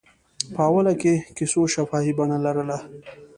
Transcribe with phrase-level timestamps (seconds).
[0.53, 2.77] په اوله کې کیسو شفاهي بڼه لرله.